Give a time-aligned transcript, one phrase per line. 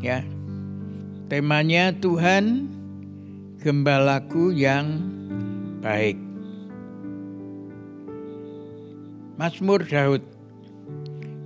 [0.00, 0.24] Ya.
[1.32, 2.68] Temanya Tuhan
[3.60, 5.00] gembalaku yang
[5.80, 6.20] baik.
[9.40, 10.22] Mazmur Daud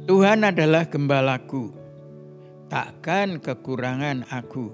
[0.06, 1.74] Tuhan adalah gembalaku,
[2.70, 4.70] takkan kekurangan aku.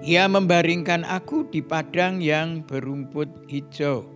[0.00, 4.08] Ia membaringkan aku di padang yang berumput hijau.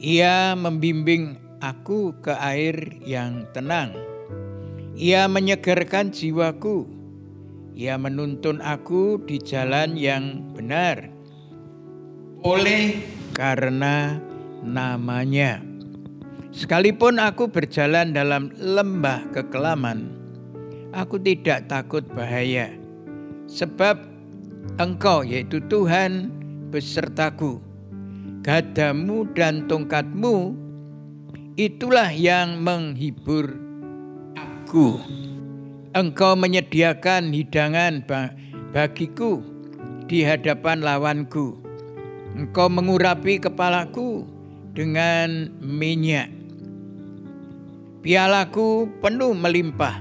[0.00, 3.92] Ia membimbing aku ke air yang tenang.
[4.96, 6.88] Ia menyegarkan jiwaku.
[7.76, 11.12] Ia menuntun aku di jalan yang benar.
[12.40, 13.04] Oleh
[13.36, 14.16] karena
[14.64, 15.60] namanya.
[16.48, 20.08] Sekalipun aku berjalan dalam lembah kekelaman,
[20.96, 22.72] aku tidak takut bahaya.
[23.46, 24.07] Sebab
[24.76, 26.28] Engkau yaitu Tuhan
[26.68, 27.64] besertaku.
[28.44, 30.52] Gadamu dan tongkatmu
[31.56, 33.56] itulah yang menghibur
[34.36, 35.00] aku.
[35.96, 38.04] Engkau menyediakan hidangan
[38.70, 39.40] bagiku
[40.06, 41.56] di hadapan lawanku.
[42.36, 44.28] Engkau mengurapi kepalaku
[44.76, 46.30] dengan minyak.
[48.04, 49.98] Pialaku penuh melimpah.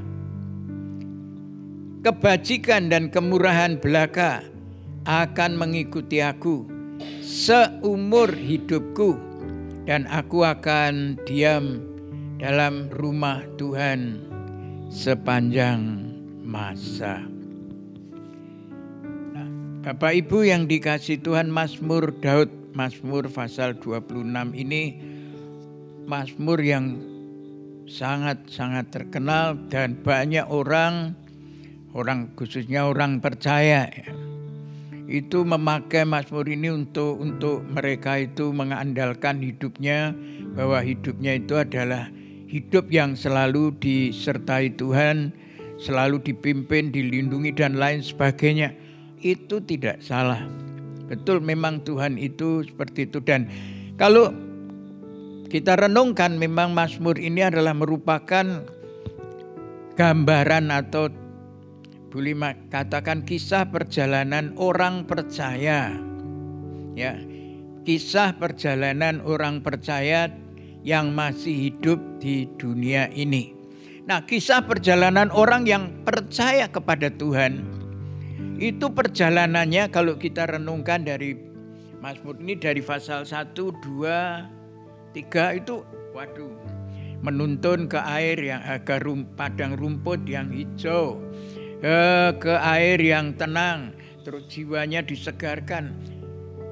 [2.06, 4.46] Kebajikan dan kemurahan belaka
[5.08, 6.68] akan mengikuti aku
[7.24, 9.16] seumur hidupku
[9.88, 11.80] dan aku akan diam
[12.44, 14.20] dalam rumah Tuhan
[14.92, 16.12] sepanjang
[16.44, 17.24] masa.
[19.32, 19.48] Nah,
[19.88, 24.28] Bapak Ibu yang dikasih Tuhan Mazmur Daud Mazmur pasal 26
[24.60, 24.84] ini
[26.04, 27.00] Mazmur yang
[27.88, 31.16] sangat-sangat terkenal dan banyak orang
[31.96, 34.08] orang khususnya orang percaya ya,
[35.08, 40.12] itu memakai Mazmur ini untuk untuk mereka itu mengandalkan hidupnya
[40.52, 42.12] bahwa hidupnya itu adalah
[42.52, 45.32] hidup yang selalu disertai Tuhan,
[45.80, 48.76] selalu dipimpin, dilindungi dan lain sebagainya.
[49.24, 50.44] Itu tidak salah.
[51.08, 53.48] Betul memang Tuhan itu seperti itu dan
[53.96, 54.36] kalau
[55.48, 58.44] kita renungkan memang Mazmur ini adalah merupakan
[59.96, 61.08] gambaran atau
[62.08, 62.36] boleh
[62.72, 65.92] katakan kisah perjalanan orang percaya.
[66.96, 67.14] Ya.
[67.84, 70.28] Kisah perjalanan orang percaya
[70.84, 73.56] yang masih hidup di dunia ini.
[74.08, 77.64] Nah, kisah perjalanan orang yang percaya kepada Tuhan
[78.58, 81.36] itu perjalanannya kalau kita renungkan dari
[82.00, 85.84] Mazmur ini dari pasal 1, 2, 3 itu
[86.16, 86.56] waduh
[87.22, 91.18] menuntun ke air yang agak rum, padang rumput yang hijau
[91.82, 92.00] ke,
[92.42, 93.94] ke air yang tenang,
[94.26, 95.94] terus jiwanya disegarkan.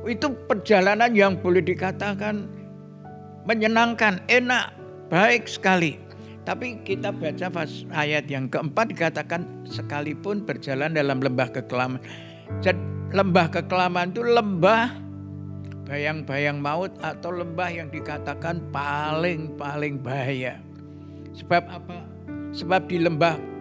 [0.05, 2.45] Itu perjalanan yang boleh dikatakan
[3.49, 4.73] menyenangkan, enak,
[5.09, 6.01] baik sekali.
[6.45, 11.97] Tapi kita baca pas ayat yang keempat dikatakan sekalipun berjalan dalam lembah kekelaman.
[13.15, 14.93] Lembah kekelaman itu lembah
[15.89, 20.61] bayang-bayang maut atau lembah yang dikatakan paling-paling bahaya.
[21.33, 21.97] Sebab apa?
[22.53, 23.54] Sebab di lembah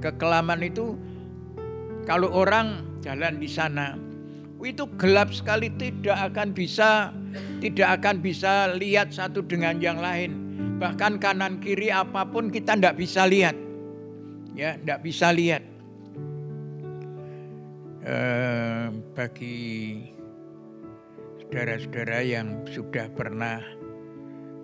[0.00, 0.96] kekelaman itu
[2.06, 3.98] kalau orang jalan di sana
[4.64, 7.12] itu gelap sekali tidak akan bisa
[7.60, 10.42] tidak akan bisa lihat satu dengan yang lain.
[10.80, 13.56] Bahkan kanan kiri apa pun kita tidak bisa lihat.
[14.56, 15.62] Ya, tidak bisa lihat.
[18.06, 19.58] Eh, bagi
[21.42, 23.60] saudara-saudara yang sudah pernah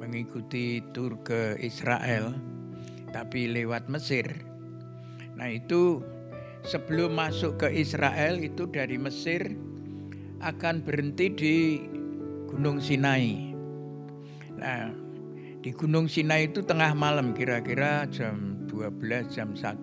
[0.00, 2.32] mengikuti tur ke Israel,
[3.12, 4.51] tapi lewat Mesir.
[5.42, 5.98] Nah itu
[6.62, 9.42] sebelum masuk ke Israel itu dari Mesir
[10.38, 11.56] akan berhenti di
[12.46, 13.50] Gunung Sinai.
[14.54, 14.94] Nah,
[15.58, 19.82] di Gunung Sinai itu tengah malam kira-kira jam 12 jam 1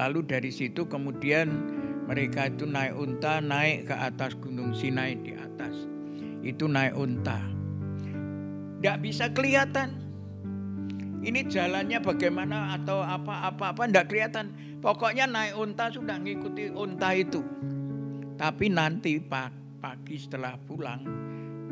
[0.00, 1.52] lalu dari situ kemudian
[2.08, 5.76] mereka itu naik unta naik ke atas Gunung Sinai di atas
[6.40, 7.36] itu naik unta
[8.80, 10.06] tidak bisa kelihatan
[11.26, 14.54] ini jalannya bagaimana atau apa-apa-apa tidak kelihatan.
[14.86, 17.42] Pokoknya naik unta sudah ngikuti unta itu.
[18.38, 21.02] Tapi nanti pagi setelah pulang,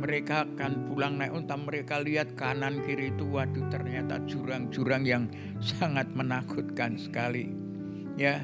[0.02, 5.31] mereka akan pulang naik unta, mereka lihat kanan kiri itu, waduh ternyata jurang-jurang yang
[5.62, 7.55] sangat menakutkan sekali.
[8.19, 8.43] Ya,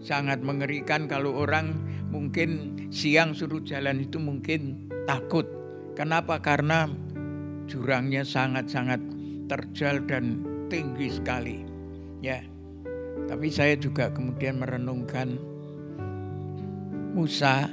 [0.00, 1.76] sangat mengerikan kalau orang
[2.08, 5.44] mungkin siang suruh jalan itu mungkin takut.
[5.92, 6.40] Kenapa?
[6.40, 6.88] Karena
[7.68, 9.04] jurangnya sangat-sangat
[9.44, 10.40] terjal dan
[10.72, 11.68] tinggi sekali.
[12.24, 12.49] Ya.
[13.26, 15.36] Tapi saya juga kemudian merenungkan
[17.10, 17.66] Musa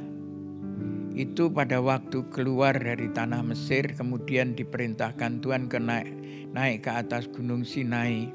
[1.17, 6.13] itu pada waktu keluar dari tanah Mesir kemudian diperintahkan Tuhan ke naik,
[6.53, 8.29] naik ke atas gunung Sinai.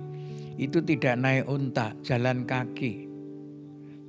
[0.59, 3.07] Itu tidak naik unta, jalan kaki.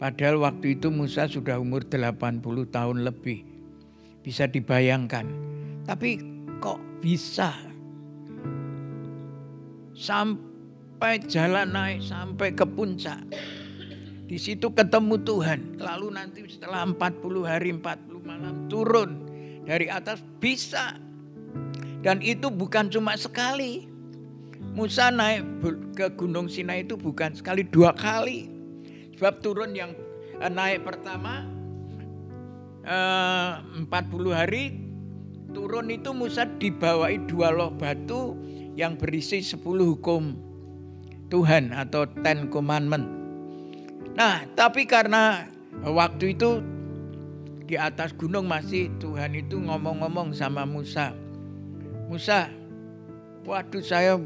[0.01, 3.45] Padahal waktu itu Musa sudah umur 80 tahun lebih.
[4.25, 5.29] Bisa dibayangkan.
[5.85, 6.19] Tapi
[6.59, 7.53] kok bisa
[9.93, 10.52] sampai
[11.27, 13.19] jalan naik sampai ke puncak.
[14.23, 15.59] Di situ ketemu Tuhan.
[15.77, 19.11] Lalu nanti setelah 40 hari 40 malam turun
[19.67, 20.95] dari atas bisa.
[21.99, 23.91] Dan itu bukan cuma sekali.
[24.73, 25.43] Musa naik
[25.93, 28.49] ke Gunung Sinai itu bukan sekali dua kali.
[29.19, 29.93] Sebab turun yang
[30.39, 31.45] eh, naik pertama
[32.87, 33.91] eh, 40
[34.31, 34.79] hari
[35.53, 38.33] turun itu Musa dibawai dua loh batu
[38.73, 40.52] yang berisi 10 hukum
[41.33, 43.09] Tuhan atau Ten Commandment.
[44.13, 45.49] Nah, tapi karena
[45.81, 46.61] waktu itu
[47.65, 51.09] di atas gunung masih Tuhan itu ngomong-ngomong sama Musa.
[52.05, 52.53] Musa,
[53.49, 54.21] waduh saya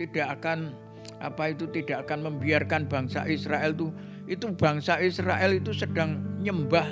[0.00, 0.72] tidak akan
[1.20, 3.92] apa itu tidak akan membiarkan bangsa Israel itu
[4.30, 6.88] itu bangsa Israel itu sedang nyembah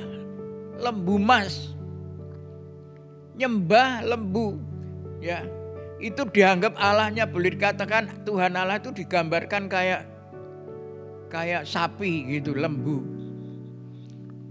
[0.76, 1.72] lembu mas.
[3.40, 4.60] Nyembah lembu
[5.24, 5.40] ya
[6.00, 10.08] itu dianggap Allahnya boleh dikatakan Tuhan Allah itu digambarkan kayak
[11.28, 13.04] kayak sapi gitu lembu.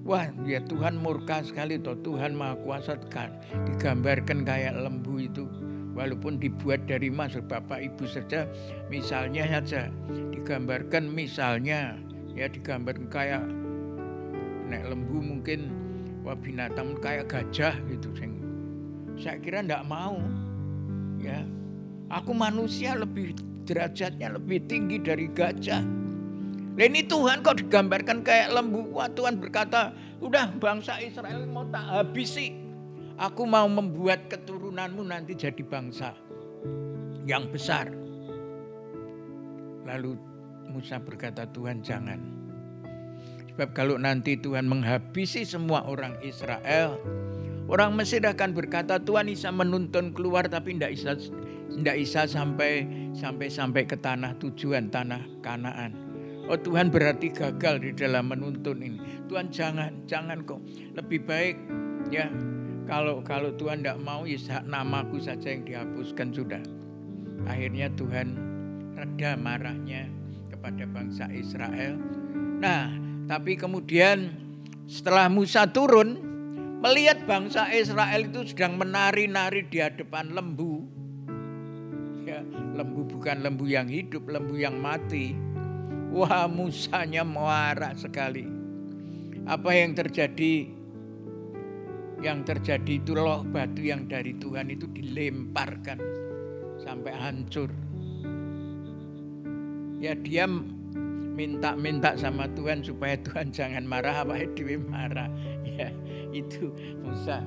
[0.05, 3.29] Wah ya Tuhan murka sekali toh Tuhan maha kuasa kan
[3.69, 5.45] digambarkan kayak lembu itu
[5.93, 8.49] walaupun dibuat dari emas bapak ibu saja
[8.89, 9.93] misalnya saja
[10.33, 11.99] digambarkan misalnya
[12.33, 13.43] ya digambarkan kayak
[14.65, 15.69] nek lembu mungkin
[16.25, 18.09] wah binatang kayak gajah gitu
[19.19, 20.15] saya kira ndak mau
[21.19, 21.43] ya
[22.09, 23.35] aku manusia lebih
[23.67, 25.99] derajatnya lebih tinggi dari gajah
[26.79, 28.87] ini Tuhan kok digambarkan kayak lembu.
[28.95, 29.91] Wah Tuhan berkata,
[30.23, 32.55] udah bangsa Israel mau tak habisi.
[33.19, 36.15] Aku mau membuat keturunanmu nanti jadi bangsa
[37.27, 37.91] yang besar.
[39.83, 40.15] Lalu
[40.71, 42.23] Musa berkata, Tuhan jangan.
[43.51, 46.95] Sebab kalau nanti Tuhan menghabisi semua orang Israel,
[47.69, 51.13] Orang Mesir akan berkata Tuhan bisa menuntun keluar tapi tidak bisa
[51.69, 55.93] tidak bisa sampai sampai sampai ke tanah tujuan tanah Kanaan.
[56.49, 58.97] Oh Tuhan berarti gagal di dalam menuntun ini.
[59.29, 60.65] Tuhan jangan jangan kok
[60.97, 61.55] lebih baik
[62.09, 62.25] ya
[62.89, 66.63] kalau kalau Tuhan tidak mau ya namaku saja yang dihapuskan sudah.
[67.45, 68.33] Akhirnya Tuhan
[68.97, 70.09] reda marahnya
[70.49, 72.01] kepada bangsa Israel.
[72.59, 72.89] Nah,
[73.29, 74.33] tapi kemudian
[74.89, 76.28] setelah Musa turun,
[76.79, 80.87] Melihat bangsa Israel itu sedang menari-nari di hadapan lembu.
[82.23, 82.39] Ya,
[82.71, 85.35] lembu bukan lembu yang hidup, lembu yang mati.
[86.15, 88.47] Wah, musanya marah sekali.
[89.43, 90.71] Apa yang terjadi?
[92.23, 95.99] Yang terjadi itu loh batu yang dari Tuhan itu dilemparkan
[96.79, 97.67] sampai hancur.
[99.99, 100.47] Ya dia
[101.39, 105.31] minta-minta sama Tuhan supaya Tuhan jangan marah apa Dewi marah.
[105.63, 105.95] Ya,
[106.35, 107.39] itu Musa.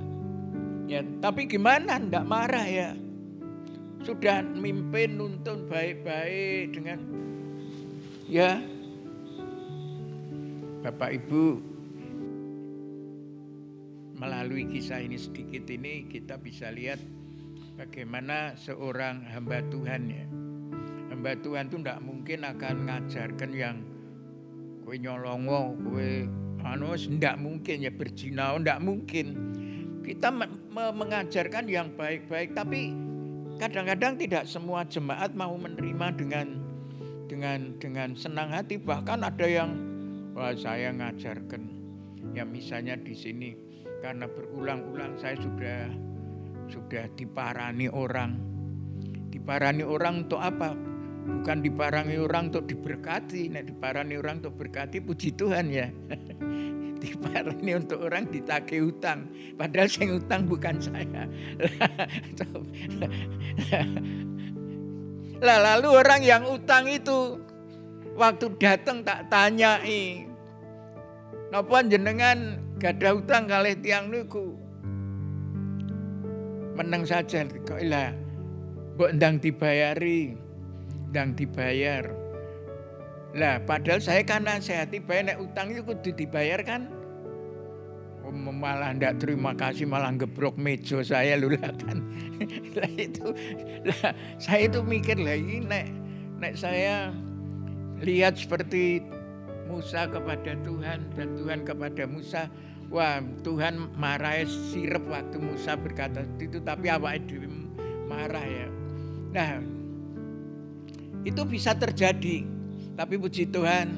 [0.88, 2.96] Ya, tapi gimana ndak marah ya?
[4.00, 6.98] Sudah mimpin nuntun baik-baik dengan
[8.26, 8.58] ya
[10.82, 11.62] Bapak Ibu
[14.18, 16.98] melalui kisah ini sedikit ini kita bisa lihat
[17.78, 20.26] bagaimana seorang hamba Tuhan ya.
[21.22, 23.78] Hamba Tuhan itu tidak mungkin akan ngajarkan yang
[24.82, 26.26] kue nyolongo, kue
[26.66, 29.26] anu tidak mungkin ya berjinau, tidak mungkin.
[30.02, 32.90] Kita me mengajarkan yang baik-baik, tapi
[33.62, 36.58] kadang-kadang tidak semua jemaat mau menerima dengan
[37.30, 38.82] dengan dengan senang hati.
[38.82, 39.78] Bahkan ada yang
[40.34, 41.70] wah saya ngajarkan,
[42.34, 43.54] ya misalnya di sini
[44.02, 45.86] karena berulang-ulang saya sudah
[46.66, 48.42] sudah diparani orang.
[49.30, 50.90] Diparani orang untuk apa?
[51.22, 55.90] Bukan diparani orang untuk diberkati, nah diparani orang untuk berkati puji Tuhan ya.
[57.02, 59.26] diparani untuk orang ditagih utang,
[59.58, 61.26] padahal yang utang bukan saya.
[65.42, 67.42] lah lalu orang yang utang itu
[68.14, 70.30] waktu datang tak tanyai,
[71.50, 74.56] napa jenengan gada utang kalih tiang niku
[76.72, 78.16] menang saja kok ilah
[78.96, 80.32] mbok ndang dibayari
[81.12, 82.08] ndang dibayar.
[83.36, 86.88] Lah padahal saya kan nasihati bayar nek utang itu kudu dibayar kan?
[88.24, 92.00] Oh, malah ndak terima kasih malah gebrok meja saya lu lah kan.
[92.76, 93.28] Lah itu
[93.84, 95.92] lah saya itu mikir lagi nek
[96.40, 97.12] nek saya
[98.00, 99.04] lihat seperti
[99.68, 102.48] Musa kepada Tuhan dan Tuhan kepada Musa.
[102.92, 107.42] Wah Tuhan marah sirep waktu Musa berkata itu tapi apa itu
[108.08, 108.68] marah ya.
[109.32, 109.81] Nah
[111.22, 112.44] itu bisa terjadi.
[112.92, 113.88] Tapi puji Tuhan,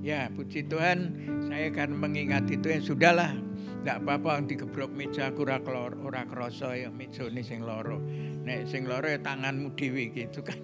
[0.00, 0.98] ya puji Tuhan
[1.46, 3.32] saya akan mengingat itu ya sudahlah.
[3.80, 7.96] Tidak apa-apa digebrok meja kurang ora ora kroso ya ini sing loro.
[8.44, 10.60] Nek sing loro ya tanganmu dewi gitu kan.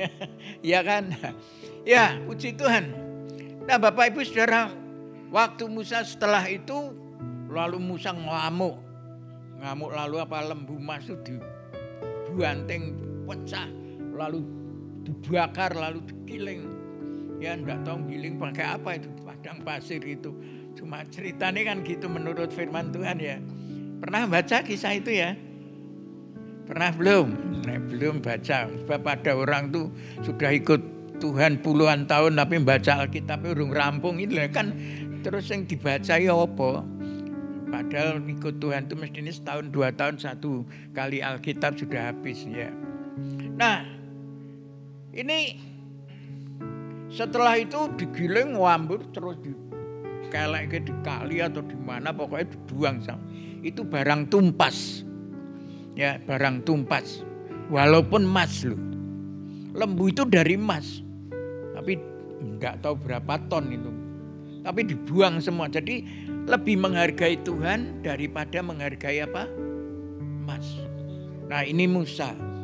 [0.72, 1.12] ya kan?
[1.84, 2.92] Ya puji Tuhan.
[3.68, 4.72] Nah Bapak Ibu Saudara,
[5.28, 6.96] waktu Musa setelah itu
[7.56, 8.76] Lalu Musa ngamuk.
[9.64, 11.40] Ngamuk lalu apa lembu mas itu
[12.28, 12.92] dibanting
[13.24, 13.64] pecah
[14.12, 14.44] lalu
[15.06, 16.66] dibakar lalu digiling.
[17.38, 20.34] Ya enggak tahu giling pakai apa itu padang pasir itu.
[20.74, 23.38] Cuma ceritanya kan gitu menurut firman Tuhan ya.
[24.02, 25.38] Pernah baca kisah itu ya?
[26.66, 27.26] Pernah belum?
[27.64, 28.66] Nah, belum baca.
[28.66, 29.86] Sebab ada orang tuh
[30.26, 30.82] sudah ikut
[31.16, 34.76] Tuhan puluhan tahun tapi baca Alkitab urung rampung itu kan
[35.24, 36.84] terus yang dibaca ya apa?
[37.66, 42.68] Padahal ikut Tuhan itu mesti ini setahun dua tahun satu kali Alkitab sudah habis ya.
[43.56, 43.95] Nah
[45.16, 45.56] ini
[47.08, 49.56] setelah itu digiling wambur terus di
[50.28, 53.24] kelek di kali atau di mana pokoknya dibuang sama.
[53.64, 55.02] Itu barang tumpas.
[55.96, 57.24] Ya, barang tumpas.
[57.72, 58.78] Walaupun emas loh.
[59.72, 61.00] Lembu itu dari emas.
[61.72, 61.96] Tapi
[62.42, 63.90] enggak tahu berapa ton itu.
[64.60, 65.72] Tapi dibuang semua.
[65.72, 66.04] Jadi
[66.44, 69.48] lebih menghargai Tuhan daripada menghargai apa?
[70.44, 70.66] Emas.
[71.48, 72.55] Nah ini Musa.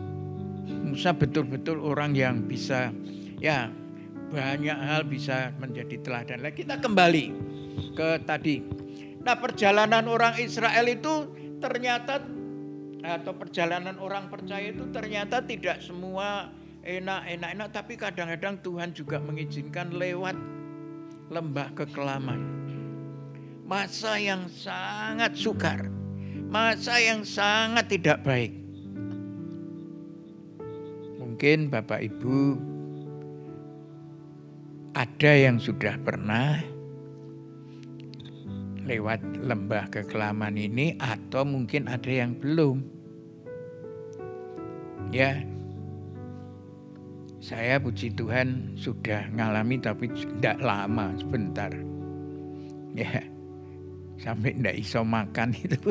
[0.93, 2.93] Musa betul-betul orang yang bisa
[3.41, 3.73] ya
[4.29, 6.45] banyak hal bisa menjadi teladan.
[6.45, 7.27] Nah, kita kembali
[7.97, 8.61] ke tadi.
[9.25, 11.33] Nah perjalanan orang Israel itu
[11.65, 12.21] ternyata
[13.03, 16.53] atau perjalanan orang percaya itu ternyata tidak semua
[16.85, 20.37] enak-enak-enak tapi kadang-kadang Tuhan juga mengizinkan lewat
[21.31, 22.63] lembah kekelaman
[23.67, 25.89] masa yang sangat sukar,
[26.53, 28.62] masa yang sangat tidak baik.
[31.43, 32.55] Mungkin Bapak Ibu
[34.95, 36.63] ada yang sudah pernah
[38.87, 42.87] lewat lembah kekelaman ini atau mungkin ada yang belum.
[45.11, 45.43] Ya,
[47.43, 51.75] saya puji Tuhan sudah ngalami tapi tidak lama sebentar.
[52.95, 53.19] Ya,
[54.15, 55.91] sampai ndak iso makan itu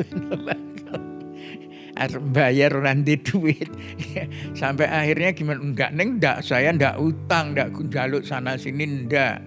[1.98, 3.68] harus bayar nanti duit.
[4.60, 5.60] Sampai akhirnya gimana?
[5.60, 6.40] Enggak neng enggak.
[6.44, 9.42] Saya enggak utang enggak jaluk sana sini enggak.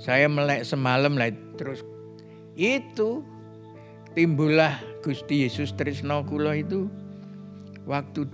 [0.00, 1.84] Saya melek semalam lah terus.
[2.56, 3.22] Itu
[4.16, 6.90] timbullah Gusti Yesus Trisno Kulo itu.
[7.88, 8.28] Waktu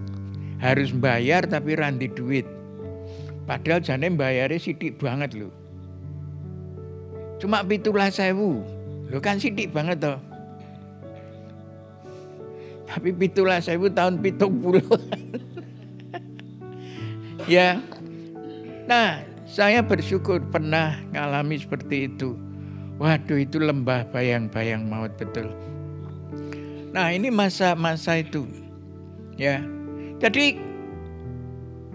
[0.58, 2.44] harus bayar tapi ranti duit.
[3.46, 5.66] Padahal jane bayarnya sidik banget loh
[7.36, 8.64] cuma pitulah sewu.
[9.06, 10.18] Lu kan sidik banget toh.
[12.86, 14.82] Tapi pitulah saya tahun pitung puluh.
[17.50, 17.82] ya.
[18.86, 22.38] Nah, saya bersyukur pernah ngalami seperti itu.
[22.96, 25.52] Waduh itu lembah bayang-bayang maut betul.
[26.96, 28.48] Nah ini masa-masa itu.
[29.36, 29.60] Ya.
[30.16, 30.56] Jadi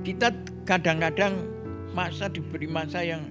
[0.05, 0.29] kita
[0.69, 1.41] kadang-kadang
[1.97, 3.25] masa diberi masa yang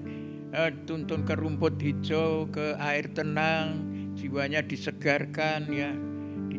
[0.51, 3.87] eh, tuntun ke rumput hijau, ke air tenang,
[4.19, 5.95] jiwanya disegarkan ya,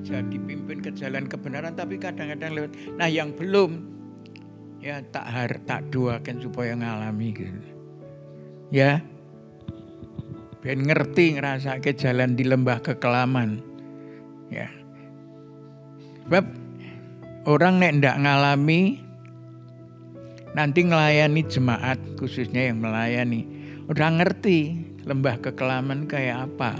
[0.06, 2.72] dipimpin ke jalan kebenaran tapi kadang-kadang lewat.
[2.98, 3.86] Nah, yang belum
[4.82, 7.62] ya tak har tak doakan supaya ngalami gitu.
[8.74, 9.06] Ya.
[10.62, 13.62] Ben ngerti ngerasa ke jalan di lembah kekelaman.
[14.54, 14.70] Ya.
[16.26, 16.46] Sebab
[17.50, 19.02] orang nek ndak ngalami
[20.54, 23.48] nanti ngelayani jemaat khususnya yang melayani
[23.88, 24.78] udah ngerti
[25.08, 26.76] lembah kekelaman kayak apa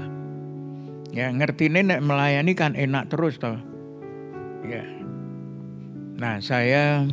[1.12, 3.60] ya ngerti nek melayani kan enak terus toh.
[4.64, 4.84] Ya.
[6.16, 7.04] Nah saya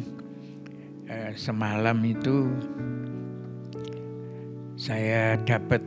[1.10, 2.46] eh, semalam itu
[4.78, 5.82] saya dapat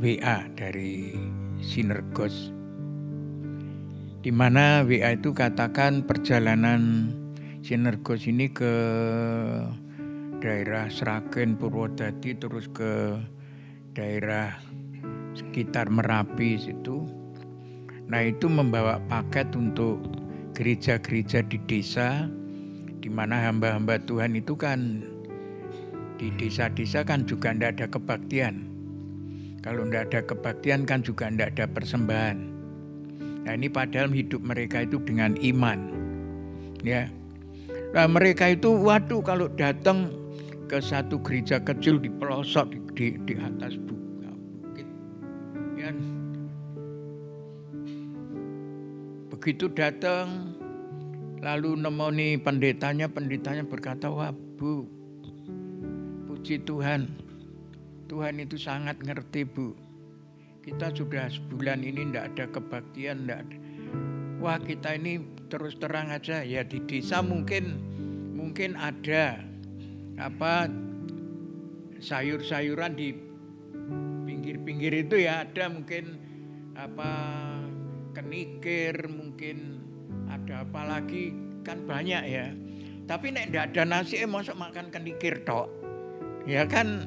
[0.00, 1.12] WA dari
[1.60, 2.54] Sinergos.
[4.24, 7.12] Di mana WA itu katakan perjalanan
[7.60, 8.74] Sinergos ini ke
[10.38, 13.18] daerah Sragen, Purwodadi, terus ke
[13.92, 14.54] daerah
[15.34, 17.17] sekitar Merapi situ.
[18.08, 20.00] Nah itu membawa paket untuk
[20.56, 22.26] gereja-gereja di desa,
[23.04, 25.04] di mana hamba-hamba Tuhan itu kan
[26.16, 28.54] di desa-desa kan juga tidak ada kebaktian.
[29.60, 32.38] Kalau tidak ada kebaktian kan juga tidak ada persembahan.
[33.44, 35.94] Nah ini padahal hidup mereka itu dengan iman.
[36.82, 37.10] Ya,
[37.92, 40.12] Nah mereka itu waduh kalau datang
[40.68, 44.88] ke satu gereja kecil di pelosok di, di, di atas bukit.
[45.80, 46.17] Ya.
[49.38, 50.58] Begitu datang
[51.38, 54.82] lalu nemoni pendetanya, pendetanya berkata, wah bu,
[56.26, 57.06] puji Tuhan,
[58.10, 59.78] Tuhan itu sangat ngerti bu.
[60.66, 63.56] Kita sudah sebulan ini tidak ada kebaktian, tidak ada.
[64.42, 67.78] Wah kita ini terus terang aja ya di desa mungkin
[68.34, 69.38] mungkin ada
[70.18, 70.66] apa
[72.02, 73.14] sayur-sayuran di
[74.26, 76.18] pinggir-pinggir itu ya ada mungkin
[76.74, 77.10] apa
[78.18, 79.78] kenikir mungkin
[80.26, 81.30] ada apa lagi.
[81.62, 82.50] Kan banyak ya.
[83.06, 85.70] Tapi nek ndak ada nasi eh masuk makan kenikir tok.
[86.44, 87.06] Ya kan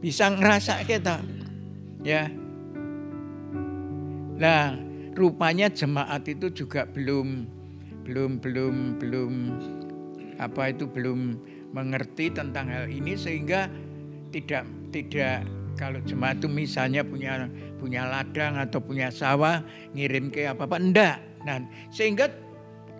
[0.00, 1.20] bisa ngerasa kita
[2.00, 2.32] ya.
[4.40, 4.80] Nah
[5.12, 7.44] rupanya jemaat itu juga belum
[8.08, 9.32] belum belum belum
[10.40, 11.36] apa itu belum
[11.76, 13.68] mengerti tentang hal ini sehingga
[14.32, 15.44] tidak tidak
[15.80, 17.48] kalau jemaat itu misalnya punya
[17.80, 19.64] punya ladang atau punya sawah
[19.96, 21.16] ngirim ke apa apa enggak.
[21.48, 22.28] Nah sehingga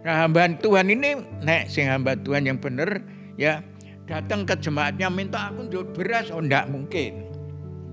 [0.00, 3.04] nah, hamba Tuhan ini nek sing hamba Tuhan yang benar
[3.36, 3.60] ya
[4.08, 6.32] datang ke jemaatnya minta aku jual beras.
[6.32, 7.28] Oh enggak mungkin.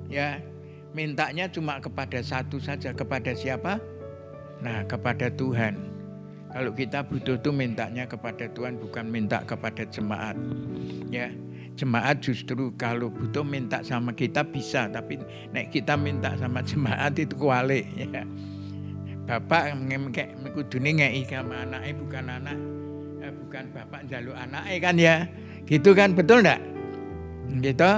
[0.07, 0.39] Ya
[0.95, 3.83] mintanya cuma kepada satu saja kepada siapa?
[4.63, 5.77] Nah, kepada Tuhan.
[6.49, 10.33] Kalau kita butuh tuh mintanya kepada Tuhan bukan minta kepada jemaat.
[11.13, 11.29] Ya,
[11.77, 15.21] jemaat justru kalau butuh minta sama kita bisa, tapi
[15.53, 18.25] nek kita minta sama jemaat itu kuali ya.
[19.29, 22.57] Bapak ngekek kudune ngeki sama anaknya bukan anak
[23.21, 25.15] eh, bukan bapak jaluk anaknya kan ya.
[25.69, 26.63] Gitu kan betul enggak?
[27.61, 27.91] Gitu.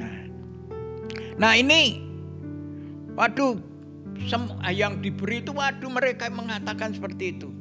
[0.00, 0.16] Nah.
[1.36, 2.00] Nah, ini
[3.18, 3.60] waduh
[4.72, 7.52] yang diberi itu waduh mereka mengatakan seperti itu.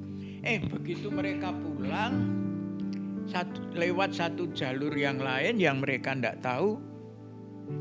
[0.46, 2.44] Eh begitu mereka pulang
[3.26, 6.78] satu, lewat satu jalur yang lain yang mereka tidak tahu.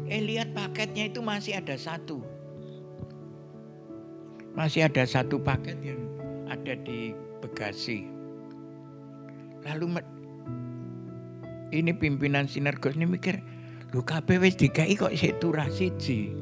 [0.09, 2.25] Eh lihat paketnya itu masih ada satu.
[4.57, 6.01] Masih ada satu paket yang
[6.49, 7.13] ada di
[7.45, 8.09] Bekasi.
[9.69, 10.01] Lalu
[11.77, 13.41] ini pimpinan Sinergos ini mikir,
[13.93, 15.13] lu KPW DKI kok
[15.45, 16.33] turah siji.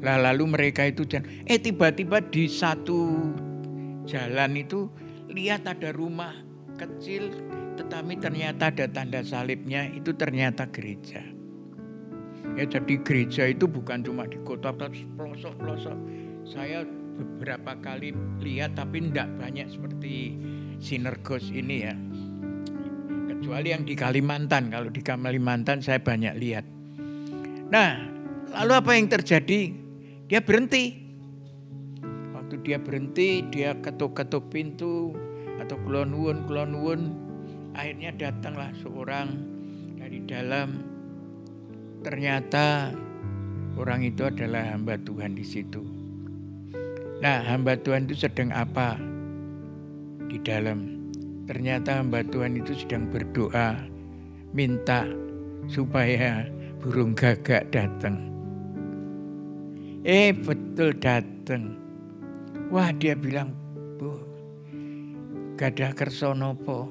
[0.00, 3.28] Lah lalu mereka itu dan eh tiba-tiba di satu
[4.08, 4.88] jalan itu
[5.28, 6.32] lihat ada rumah
[6.80, 7.28] kecil
[7.76, 11.20] tetapi ternyata ada tanda salibnya itu ternyata gereja.
[12.58, 15.96] Ya jadi gereja itu bukan cuma di kota tapi pelosok-pelosok.
[16.44, 16.84] Saya
[17.16, 20.36] beberapa kali lihat tapi tidak banyak seperti
[20.80, 21.94] Sinergos ini ya.
[23.28, 24.72] Kecuali yang di Kalimantan.
[24.72, 26.64] Kalau di Kalimantan saya banyak lihat.
[27.70, 28.00] Nah,
[28.60, 29.72] lalu apa yang terjadi?
[30.26, 30.96] Dia berhenti.
[32.34, 35.14] Waktu dia berhenti, dia ketuk-ketuk pintu
[35.60, 37.00] atau kulonwun, kulonwun.
[37.76, 39.28] Akhirnya datanglah seorang
[40.00, 40.82] dari dalam.
[42.00, 42.96] Ternyata
[43.76, 45.84] orang itu adalah hamba Tuhan di situ.
[47.20, 48.96] Nah, hamba Tuhan itu sedang apa
[50.32, 50.96] di dalam?
[51.44, 53.76] Ternyata hamba Tuhan itu sedang berdoa,
[54.56, 55.04] minta
[55.68, 56.48] supaya
[56.80, 58.16] burung gagak datang.
[60.08, 61.76] Eh betul dateng.
[62.72, 63.52] Wah dia bilang,
[65.60, 66.88] gada kerso nopo.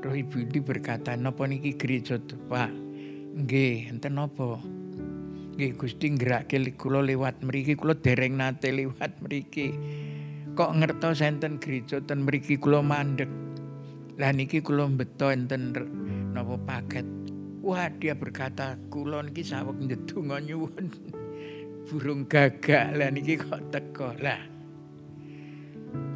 [0.00, 2.72] Roh ibu ini berkata, nopo niki gereja tuh pak.
[3.36, 4.56] Nggih, enten nopo.
[5.60, 9.76] Nggih Gusti nggerake kula lewat mriki, kula dereng nate lewat mriki.
[10.56, 13.28] Kok ngertos enten gereja ten mriki kula mandek.
[14.16, 15.76] Lah niki kula beto enten
[16.32, 17.04] napa paket.
[17.60, 20.96] Wah, dia berkata, kula niki saweg ndedonga nyuwun.
[21.84, 24.40] Burung gagak lah niki kok teko lah.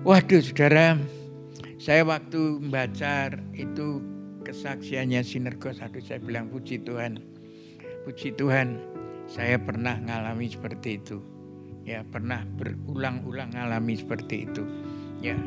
[0.08, 0.96] Waduh, Saudara,
[1.80, 4.04] saya waktu membaca itu
[4.44, 7.16] kesaksiannya Sinergo satu saya bilang puji Tuhan.
[8.04, 8.76] Puji Tuhan,
[9.24, 11.24] saya pernah ngalami seperti itu.
[11.88, 14.60] Ya, pernah berulang-ulang ngalami seperti itu.
[15.24, 15.40] Ya.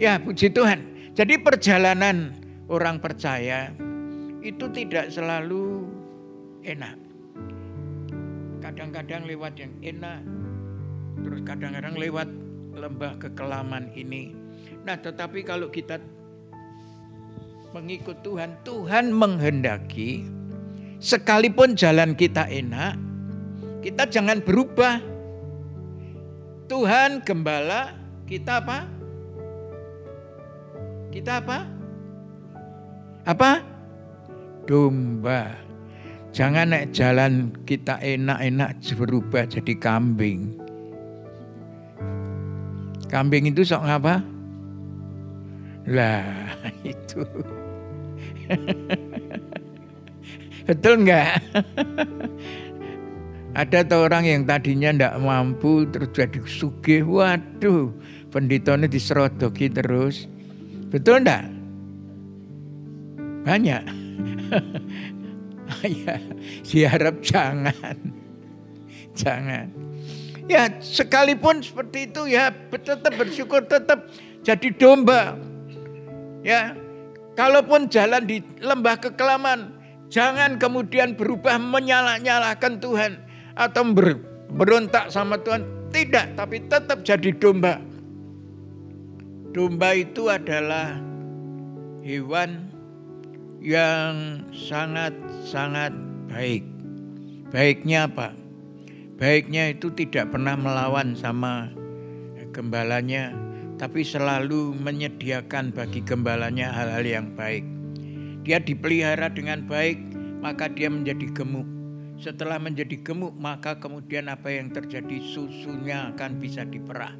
[0.00, 1.12] Ya, puji Tuhan.
[1.12, 2.32] Jadi perjalanan
[2.72, 3.68] orang percaya
[4.40, 5.84] itu tidak selalu
[6.64, 6.96] enak.
[8.64, 10.24] Kadang-kadang lewat yang enak,
[11.20, 12.28] terus kadang-kadang lewat
[12.72, 14.39] lembah kekelaman ini.
[14.90, 16.02] Nah, tetapi kalau kita
[17.70, 20.26] mengikut Tuhan, Tuhan menghendaki
[20.98, 22.98] sekalipun jalan kita enak,
[23.86, 24.98] kita jangan berubah.
[26.66, 27.94] Tuhan gembala,
[28.26, 28.90] kita apa?
[31.14, 31.58] Kita apa?
[33.30, 33.62] Apa?
[34.66, 35.54] Domba.
[36.34, 40.58] Jangan naik jalan kita enak-enak berubah jadi kambing.
[43.06, 44.39] Kambing itu sok ngapa?
[45.90, 46.54] Lah,
[46.86, 47.26] itu.
[50.70, 51.42] Betul enggak?
[53.58, 57.02] Ada tuh orang yang tadinya ndak mampu terus jadi sugih.
[57.02, 57.90] Waduh,
[58.30, 60.30] penditanya diserodoki terus.
[60.94, 61.50] Betul enggak?
[63.42, 63.82] Banyak.
[66.06, 66.14] ya,
[66.62, 67.98] siharap jangan.
[69.18, 69.66] Jangan.
[70.46, 74.06] Ya, sekalipun seperti itu ya tetap bersyukur, tetap
[74.46, 75.50] jadi domba.
[76.40, 76.72] Ya,
[77.36, 83.22] kalaupun jalan di lembah kekelaman, Jangan kemudian berubah menyalah-nyalahkan Tuhan
[83.54, 84.18] atau ber,
[84.50, 85.62] berontak sama Tuhan.
[85.94, 87.78] Tidak, tapi tetap jadi domba.
[89.54, 90.98] Domba itu adalah
[92.02, 92.70] hewan
[93.62, 95.94] yang sangat-sangat
[96.26, 96.66] baik.
[97.54, 98.34] Baiknya apa?
[99.18, 101.70] Baiknya itu tidak pernah melawan sama
[102.50, 103.30] gembalanya,
[103.80, 107.64] tapi selalu menyediakan bagi gembalanya hal-hal yang baik
[108.40, 110.00] dia dipelihara dengan baik,
[110.40, 111.68] maka dia menjadi gemuk.
[112.20, 115.20] Setelah menjadi gemuk, maka kemudian apa yang terjadi?
[115.20, 117.12] Susunya akan bisa diperah.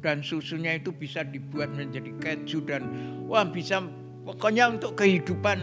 [0.00, 2.82] Dan susunya itu bisa dibuat menjadi keju dan
[3.28, 3.84] wah bisa
[4.24, 5.60] pokoknya untuk kehidupan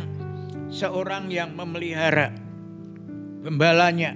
[0.70, 2.34] seorang yang memelihara
[3.42, 4.14] gembalanya.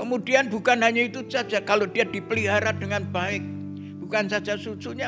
[0.00, 3.44] Kemudian bukan hanya itu saja, kalau dia dipelihara dengan baik,
[4.10, 5.06] bukan saja susunya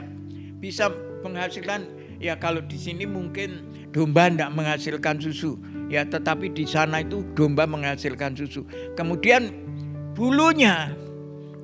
[0.63, 0.87] bisa
[1.27, 1.91] menghasilkan
[2.23, 5.59] ya kalau di sini mungkin domba tidak menghasilkan susu.
[5.91, 8.63] Ya, tetapi di sana itu domba menghasilkan susu.
[8.95, 9.51] Kemudian
[10.15, 10.95] bulunya,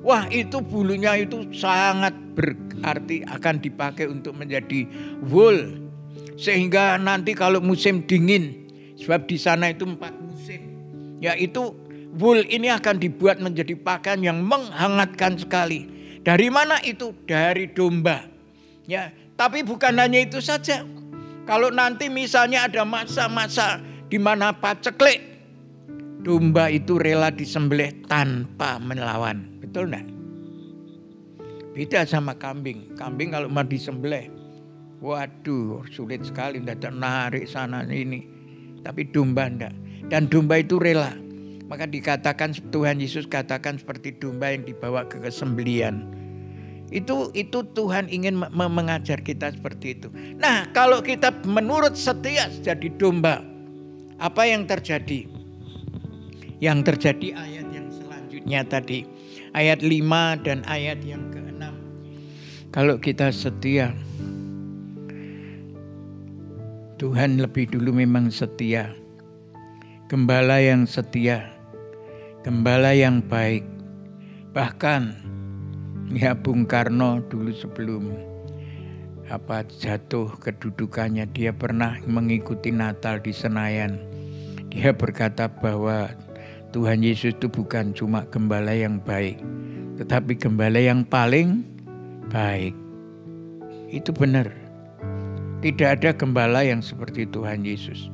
[0.03, 4.91] wah itu bulunya itu sangat berarti akan dipakai untuk menjadi
[5.31, 5.87] wool.
[6.35, 8.67] Sehingga nanti kalau musim dingin,
[8.99, 10.61] sebab di sana itu empat musim,
[11.23, 11.71] ya itu
[12.19, 15.98] wool ini akan dibuat menjadi pakaian yang menghangatkan sekali.
[16.23, 17.15] Dari mana itu?
[17.27, 18.27] Dari domba.
[18.89, 20.83] Ya, tapi bukan hanya itu saja.
[21.49, 25.21] Kalau nanti misalnya ada masa-masa di mana paceklik,
[26.21, 29.49] domba itu rela disembelih tanpa melawan.
[29.63, 30.07] Betul enggak?
[31.73, 32.93] Beda sama kambing.
[32.99, 34.29] Kambing kalau mau disembelih,
[35.01, 38.27] waduh sulit sekali, tidak ternarik sana ini.
[38.83, 39.75] Tapi domba enggak.
[40.09, 41.28] Dan domba itu rela.
[41.69, 46.19] Maka dikatakan Tuhan Yesus katakan seperti domba yang dibawa ke kesembelian
[46.89, 50.09] itu itu Tuhan ingin mengajar kita seperti itu.
[50.41, 53.45] Nah, kalau kita menurut setia jadi domba,
[54.17, 55.29] apa yang terjadi?
[56.59, 59.05] Yang terjadi ayat yang selanjutnya tadi,
[59.53, 61.63] ayat 5 dan ayat yang ke-6.
[62.73, 63.93] Kalau kita setia,
[66.97, 68.97] Tuhan lebih dulu memang setia.
[70.09, 71.53] Gembala yang setia,
[72.49, 73.61] gembala yang baik.
[74.57, 75.13] Bahkan
[76.17, 78.09] Ya Bung Karno dulu sebelum
[79.29, 84.01] apa jatuh kedudukannya dia pernah mengikuti Natal di Senayan.
[84.73, 86.09] Dia berkata bahwa
[86.73, 89.37] Tuhan Yesus itu bukan cuma gembala yang baik,
[90.01, 91.69] tetapi gembala yang paling
[92.33, 92.73] baik.
[93.93, 94.49] Itu benar.
[95.61, 98.09] Tidak ada gembala yang seperti Tuhan Yesus.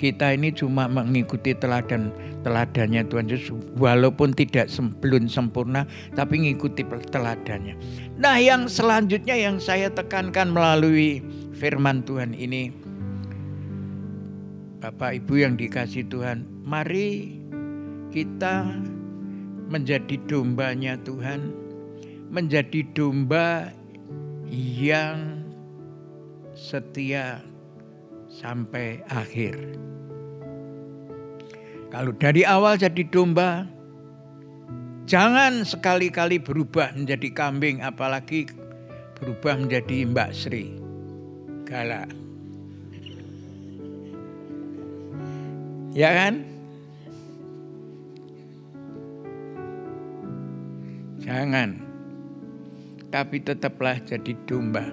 [0.00, 2.08] Kita ini cuma mengikuti teladan
[2.40, 4.72] teladannya Tuhan Yesus walaupun tidak
[5.04, 5.84] belum sempurna
[6.16, 7.76] tapi mengikuti teladannya.
[8.16, 11.20] Nah, yang selanjutnya yang saya tekankan melalui
[11.52, 12.72] firman Tuhan ini
[14.80, 17.36] Bapak Ibu yang dikasih Tuhan, mari
[18.08, 18.64] kita
[19.68, 21.52] menjadi dombanya Tuhan,
[22.32, 23.68] menjadi domba
[24.80, 25.44] yang
[26.56, 27.44] setia
[28.30, 29.58] sampai akhir.
[31.90, 33.66] Kalau dari awal jadi domba,
[35.10, 38.46] jangan sekali-kali berubah menjadi kambing, apalagi
[39.18, 40.70] berubah menjadi Mbak Sri.
[41.66, 42.06] Galak.
[45.90, 46.46] Ya kan?
[51.18, 51.82] Jangan.
[53.10, 54.86] Tapi tetaplah jadi domba.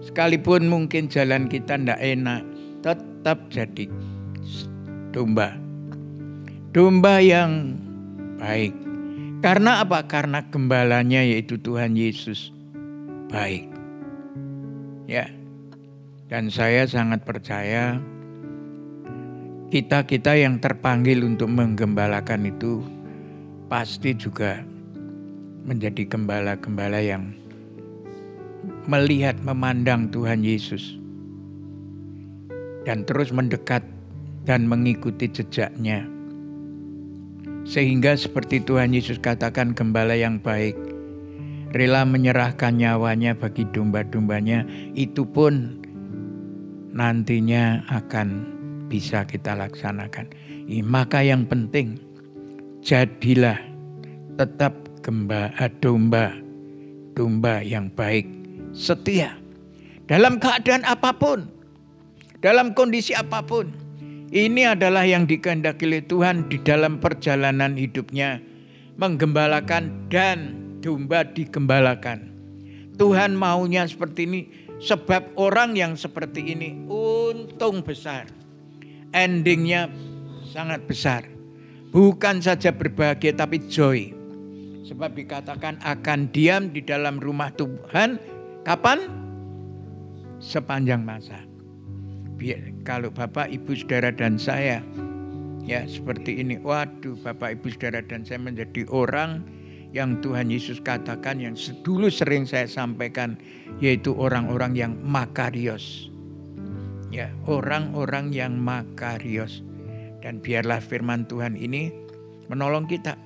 [0.00, 2.42] Sekalipun mungkin jalan kita tidak enak,
[2.80, 3.84] tetap jadi
[5.12, 5.56] domba.
[6.72, 7.76] Domba yang
[8.40, 8.72] baik.
[9.44, 10.04] Karena apa?
[10.08, 12.52] Karena gembalanya yaitu Tuhan Yesus
[13.28, 13.68] baik.
[15.08, 15.28] Ya.
[16.30, 17.98] Dan saya sangat percaya
[19.70, 22.86] kita-kita yang terpanggil untuk menggembalakan itu
[23.66, 24.62] pasti juga
[25.66, 27.34] menjadi gembala-gembala yang
[28.90, 30.98] melihat, memandang Tuhan Yesus
[32.82, 33.86] dan terus mendekat
[34.42, 36.02] dan mengikuti jejaknya.
[37.62, 40.74] Sehingga seperti Tuhan Yesus katakan gembala yang baik,
[41.70, 44.66] rela menyerahkan nyawanya bagi domba-dombanya,
[44.98, 45.78] itu pun
[46.90, 48.58] nantinya akan
[48.90, 50.26] bisa kita laksanakan.
[50.82, 51.94] maka yang penting,
[52.82, 53.58] jadilah
[54.34, 54.74] tetap
[55.04, 56.34] gemba, eh, domba,
[57.14, 58.39] domba yang baik,
[58.74, 59.36] setia.
[60.10, 61.46] Dalam keadaan apa pun,
[62.42, 63.70] dalam kondisi apa pun.
[64.30, 68.38] Ini adalah yang dikehendaki oleh Tuhan di dalam perjalanan hidupnya.
[68.94, 72.30] Menggembalakan dan domba digembalakan.
[72.94, 74.40] Tuhan maunya seperti ini
[74.78, 78.28] sebab orang yang seperti ini untung besar.
[79.10, 79.90] Endingnya
[80.46, 81.26] sangat besar.
[81.90, 84.14] Bukan saja berbahagia tapi joy.
[84.86, 89.08] Sebab dikatakan akan diam di dalam rumah Tuhan kapan?
[90.40, 91.40] Sepanjang masa.
[92.40, 94.80] Biar, kalau Bapak, Ibu, Saudara dan saya
[95.64, 96.56] ya seperti ini.
[96.56, 99.44] Waduh, Bapak, Ibu, Saudara dan saya menjadi orang
[99.92, 103.36] yang Tuhan Yesus katakan yang dulu sering saya sampaikan
[103.84, 106.08] yaitu orang-orang yang makarios.
[107.12, 109.60] Ya, orang-orang yang makarios.
[110.24, 111.92] Dan biarlah firman Tuhan ini
[112.48, 113.16] menolong kita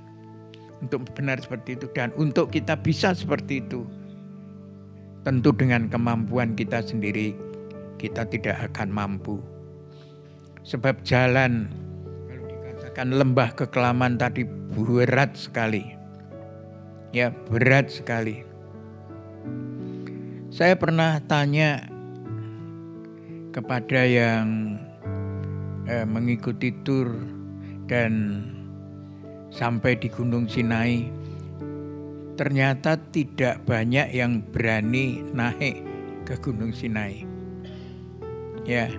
[0.83, 3.89] untuk benar seperti itu dan untuk kita bisa seperti itu
[5.25, 7.33] tentu dengan kemampuan kita sendiri
[7.97, 9.41] kita tidak akan mampu.
[10.65, 11.73] Sebab jalan
[12.29, 15.97] kalau dikatakan lembah kekelaman tadi berat sekali.
[17.17, 18.45] Ya berat sekali.
[20.53, 21.89] Saya pernah tanya
[23.55, 24.77] kepada yang
[25.89, 27.11] eh, mengikuti tur
[27.87, 28.43] dan
[29.55, 31.07] sampai di Gunung Sinai,
[32.35, 35.83] ternyata tidak banyak yang berani naik
[36.27, 37.23] ke Gunung Sinai.
[38.67, 38.91] Ya.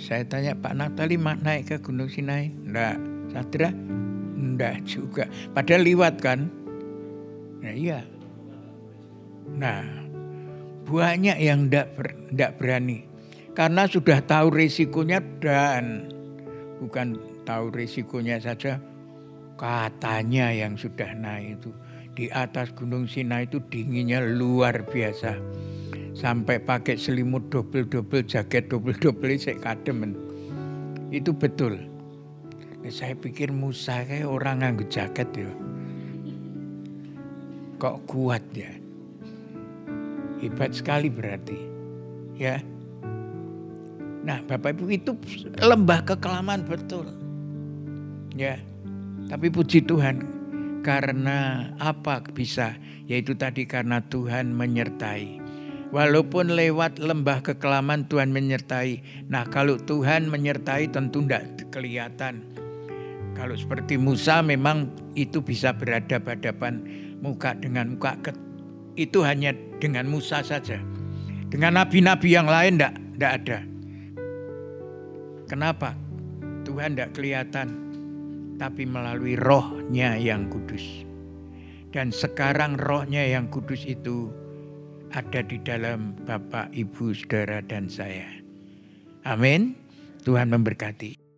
[0.00, 2.52] Saya tanya Pak Natali naik ke Gunung Sinai?
[2.64, 2.96] Enggak.
[3.30, 3.70] Sadra?
[4.36, 5.28] Enggak juga.
[5.52, 6.48] Padahal liwat kan?
[7.60, 8.00] Nah iya.
[9.50, 9.84] Nah,
[10.88, 13.10] banyak yang enggak, ber, enggak berani
[13.54, 16.08] karena sudah tahu risikonya dan
[16.80, 18.78] bukan tahu risikonya saja
[19.60, 21.70] katanya yang sudah naik itu
[22.16, 25.36] di atas Gunung Sinai itu dinginnya luar biasa.
[26.16, 30.16] Sampai pakai selimut double-double jaket double-double saya kadem
[31.12, 31.76] itu betul.
[32.88, 35.52] Saya pikir Musa kayak orang nganggu jaket ya.
[37.76, 38.72] Kok kuat ya?
[40.40, 41.58] Hebat sekali berarti
[42.40, 42.64] ya.
[44.24, 45.12] Nah, Bapak Ibu itu
[45.60, 47.08] lembah kekelaman betul.
[48.32, 48.60] Ya.
[49.30, 50.26] Tapi puji Tuhan
[50.82, 52.74] karena apa bisa?
[53.06, 55.38] Yaitu tadi karena Tuhan menyertai.
[55.94, 59.26] Walaupun lewat lembah kekelaman Tuhan menyertai.
[59.30, 62.42] Nah, kalau Tuhan menyertai tentu tidak kelihatan.
[63.38, 66.82] Kalau seperti Musa memang itu bisa berhadapan
[67.22, 68.18] muka dengan muka.
[68.98, 70.78] Itu hanya dengan Musa saja.
[71.50, 73.58] Dengan nabi-nabi yang lain tidak ada.
[75.50, 75.98] Kenapa?
[76.62, 77.89] Tuhan tidak kelihatan,
[78.60, 81.08] tapi melalui rohnya yang kudus.
[81.90, 84.28] Dan sekarang rohnya yang kudus itu
[85.16, 88.28] ada di dalam Bapak, Ibu, Saudara, dan saya.
[89.24, 89.74] Amin.
[90.22, 91.29] Tuhan memberkati.